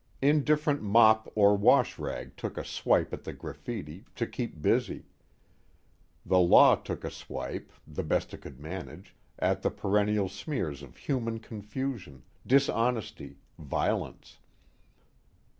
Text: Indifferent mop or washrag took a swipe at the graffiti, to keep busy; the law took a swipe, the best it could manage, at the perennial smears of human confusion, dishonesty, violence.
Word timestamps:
Indifferent 0.23 0.81
mop 0.81 1.31
or 1.35 1.55
washrag 1.55 2.35
took 2.35 2.57
a 2.57 2.65
swipe 2.65 3.13
at 3.13 3.23
the 3.23 3.33
graffiti, 3.33 4.03
to 4.15 4.25
keep 4.25 4.59
busy; 4.59 5.05
the 6.25 6.39
law 6.39 6.73
took 6.75 7.03
a 7.03 7.11
swipe, 7.11 7.71
the 7.85 8.01
best 8.01 8.33
it 8.33 8.41
could 8.41 8.59
manage, 8.59 9.15
at 9.37 9.61
the 9.61 9.69
perennial 9.69 10.27
smears 10.27 10.81
of 10.81 10.97
human 10.97 11.37
confusion, 11.37 12.23
dishonesty, 12.47 13.37
violence. 13.59 14.39